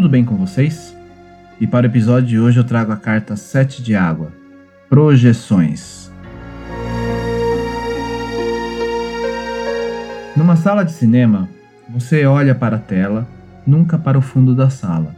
[0.00, 0.96] Tudo bem com vocês?
[1.60, 4.32] E para o episódio de hoje eu trago a carta 7 de água:
[4.88, 6.10] Projeções.
[10.34, 11.50] Numa sala de cinema,
[11.86, 13.28] você olha para a tela,
[13.66, 15.14] nunca para o fundo da sala.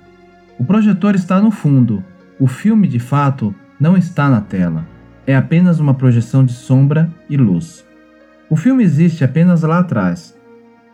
[0.58, 2.03] O projetor está no fundo,
[2.41, 4.84] o filme de fato não está na tela,
[5.25, 7.86] é apenas uma projeção de sombra e luz.
[8.50, 10.36] O filme existe apenas lá atrás,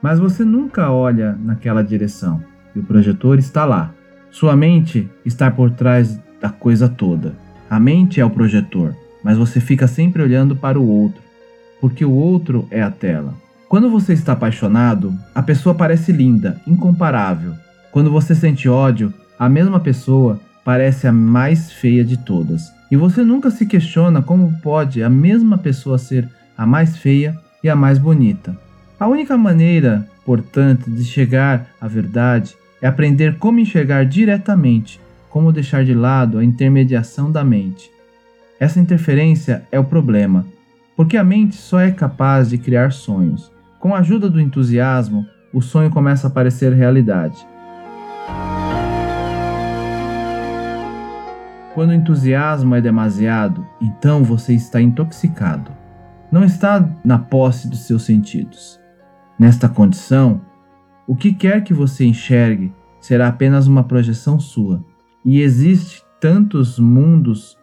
[0.02, 2.44] mas você nunca olha naquela direção
[2.78, 3.92] e o projetor está lá.
[4.30, 7.34] Sua mente está por trás da coisa toda.
[7.68, 11.20] A mente é o projetor, mas você fica sempre olhando para o outro,
[11.80, 13.34] porque o outro é a tela.
[13.68, 17.52] Quando você está apaixonado, a pessoa parece linda, incomparável.
[17.90, 22.62] Quando você sente ódio, a mesma pessoa parece a mais feia de todas.
[22.90, 27.68] E você nunca se questiona como pode a mesma pessoa ser a mais feia e
[27.68, 28.56] a mais bonita.
[28.98, 35.84] A única maneira, portanto, de chegar à verdade é aprender como enxergar diretamente, como deixar
[35.84, 37.90] de lado a intermediação da mente.
[38.60, 40.44] Essa interferência é o problema,
[40.96, 43.52] porque a mente só é capaz de criar sonhos.
[43.78, 47.46] Com a ajuda do entusiasmo, o sonho começa a parecer realidade.
[51.74, 55.70] Quando o entusiasmo é demasiado, então você está intoxicado.
[56.30, 58.80] Não está na posse dos seus sentidos.
[59.38, 60.40] Nesta condição,
[61.08, 62.70] o que quer que você enxergue
[63.00, 64.84] será apenas uma projeção sua.
[65.24, 67.56] E existe tantos mundos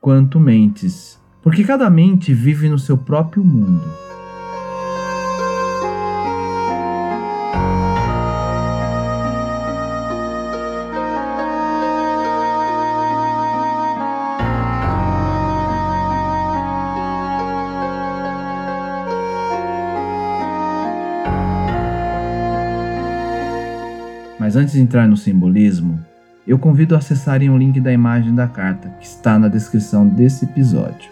[0.00, 3.84] quanto mentes, porque cada mente vive no seu próprio mundo.
[24.40, 26.00] Mas antes de entrar no simbolismo,
[26.46, 30.46] eu convido a acessarem o link da imagem da carta que está na descrição desse
[30.46, 31.10] episódio.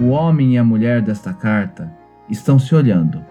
[0.00, 1.92] O homem e a mulher desta carta
[2.30, 3.22] estão se olhando.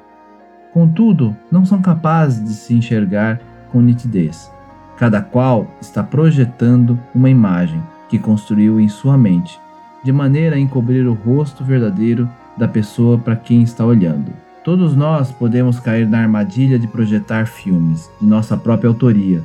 [0.72, 3.42] Contudo, não são capazes de se enxergar
[3.72, 4.52] com nitidez.
[4.98, 9.60] Cada qual está projetando uma imagem que construiu em sua mente,
[10.04, 14.47] de maneira a encobrir o rosto verdadeiro da pessoa para quem está olhando.
[14.68, 19.42] Todos nós podemos cair na armadilha de projetar filmes de nossa própria autoria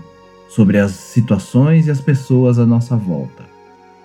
[0.48, 3.44] sobre as situações e as pessoas à nossa volta.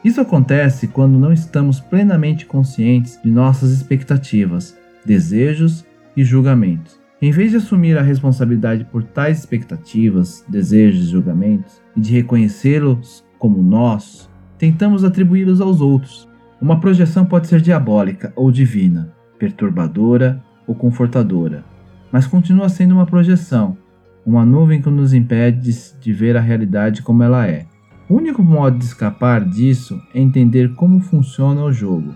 [0.06, 5.84] Isso acontece quando não estamos plenamente conscientes de nossas expectativas, desejos
[6.16, 7.00] e julgamentos.
[7.20, 13.26] Em vez de assumir a responsabilidade por tais expectativas, desejos e julgamentos e de reconhecê-los
[13.40, 14.30] como nós,
[14.60, 16.30] tentamos atribuí-los aos outros.
[16.62, 21.64] Uma projeção pode ser diabólica ou divina, perturbadora ou confortadora,
[22.12, 23.78] mas continua sendo uma projeção,
[24.26, 27.66] uma nuvem que nos impede de, ver a realidade como ela é.
[28.10, 32.14] O único modo de escapar disso é entender como funciona o jogo.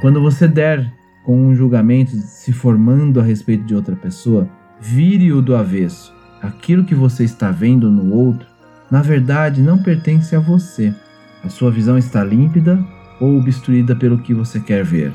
[0.00, 0.92] Quando você der
[1.24, 4.48] com um julgamento se formando a respeito de outra pessoa,
[4.80, 6.14] vire-o do avesso.
[6.42, 8.46] Aquilo que você está vendo no outro,
[8.90, 10.94] na verdade, não pertence a você.
[11.42, 12.78] A sua visão está límpida
[13.24, 15.12] ou obstruída pelo que você quer ver.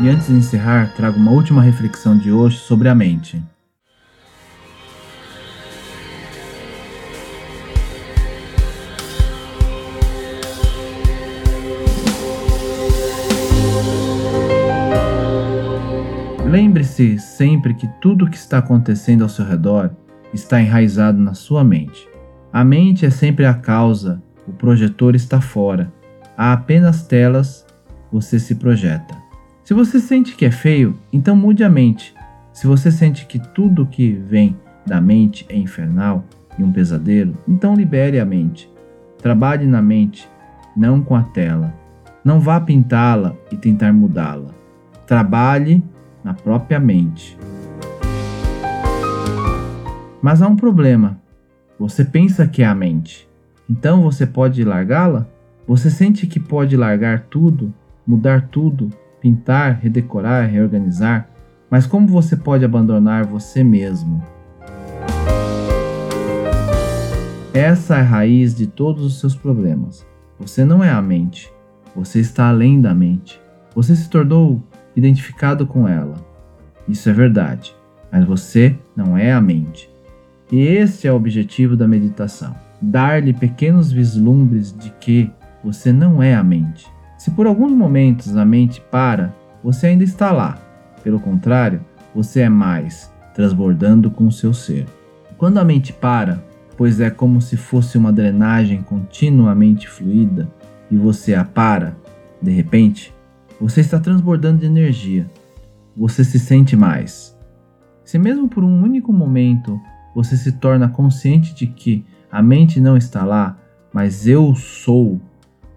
[0.00, 3.40] E antes de encerrar, trago uma última reflexão de hoje sobre a mente.
[16.44, 19.90] Lembre-se sempre que tudo o que está acontecendo ao seu redor
[20.32, 22.13] está enraizado na sua mente.
[22.54, 25.92] A mente é sempre a causa, o projetor está fora.
[26.38, 27.66] Há apenas telas,
[28.12, 29.12] você se projeta.
[29.64, 32.14] Se você sente que é feio, então mude a mente.
[32.52, 34.56] Se você sente que tudo que vem
[34.86, 36.24] da mente é infernal
[36.56, 38.72] e um pesadelo, então libere a mente.
[39.18, 40.28] Trabalhe na mente,
[40.76, 41.74] não com a tela.
[42.24, 44.50] Não vá pintá-la e tentar mudá-la.
[45.08, 45.82] Trabalhe
[46.22, 47.36] na própria mente.
[50.22, 51.23] Mas há um problema.
[51.78, 53.28] Você pensa que é a mente.
[53.68, 55.26] Então você pode largá-la?
[55.66, 57.72] Você sente que pode largar tudo,
[58.06, 58.90] mudar tudo,
[59.20, 61.28] pintar, redecorar, reorganizar?
[61.70, 64.22] Mas como você pode abandonar você mesmo?
[67.52, 70.06] Essa é a raiz de todos os seus problemas.
[70.38, 71.52] Você não é a mente.
[71.96, 73.40] Você está além da mente.
[73.74, 74.62] Você se tornou
[74.94, 76.14] identificado com ela.
[76.88, 77.74] Isso é verdade.
[78.12, 79.93] Mas você não é a mente.
[80.50, 85.30] E este é o objetivo da meditação: dar-lhe pequenos vislumbres de que
[85.62, 86.86] você não é a mente.
[87.18, 90.58] Se por alguns momentos a mente para, você ainda está lá.
[91.02, 91.80] Pelo contrário,
[92.14, 94.86] você é mais, transbordando com o seu ser.
[95.38, 96.42] Quando a mente para,
[96.76, 100.48] pois é como se fosse uma drenagem continuamente fluida,
[100.90, 101.96] e você a para,
[102.40, 103.14] de repente,
[103.60, 105.26] você está transbordando de energia.
[105.96, 107.36] Você se sente mais.
[108.04, 109.80] Se mesmo por um único momento
[110.14, 113.58] você se torna consciente de que a mente não está lá,
[113.92, 115.20] mas eu sou,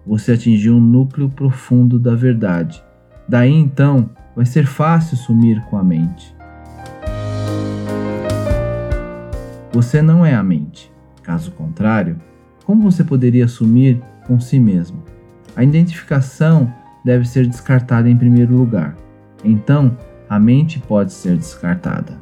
[0.06, 2.82] você atingiu um núcleo profundo da verdade.
[3.28, 6.34] Daí então, vai ser fácil sumir com a mente.
[9.72, 10.90] Você não é a mente.
[11.22, 12.18] Caso contrário,
[12.64, 15.02] como você poderia sumir com si mesmo?
[15.54, 16.72] A identificação
[17.04, 18.96] deve ser descartada em primeiro lugar.
[19.44, 19.96] Então,
[20.28, 22.20] a mente pode ser descartada.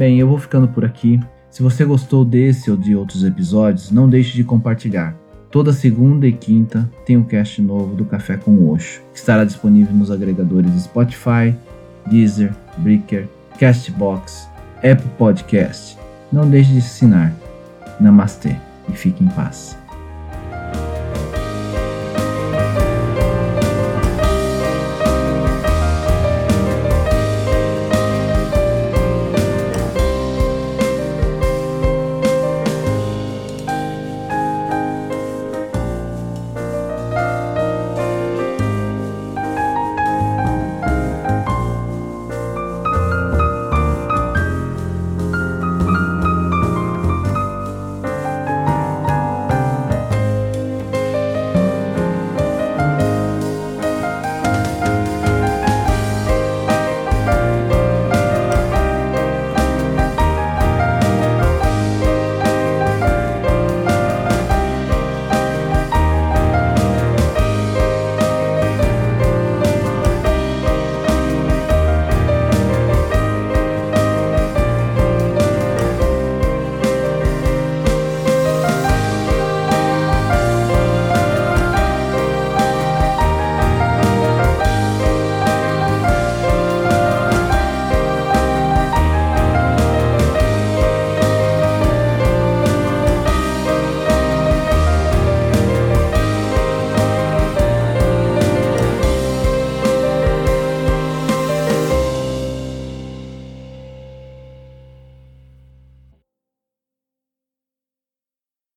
[0.00, 1.20] Bem, eu vou ficando por aqui.
[1.50, 5.14] Se você gostou desse ou de outros episódios, não deixe de compartilhar.
[5.50, 9.94] Toda segunda e quinta tem um cast novo do Café com Oxo, que estará disponível
[9.94, 11.54] nos agregadores Spotify,
[12.06, 14.48] Deezer, Breaker, Castbox,
[14.78, 15.98] Apple Podcast.
[16.32, 17.34] Não deixe de assinar.
[18.00, 18.56] Namastê
[18.88, 19.79] e fique em paz.